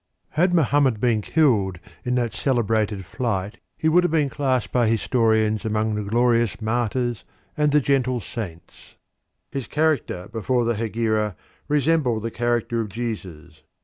[0.29, 5.63] Had Mohammed been killed in that celebrated flight he would have been classed by historians
[5.63, 7.23] among the glorious martyrs
[7.55, 8.95] and the gentle saints.
[9.51, 11.35] His character before the Hegira
[11.67, 13.61] resembled the character of Jesus.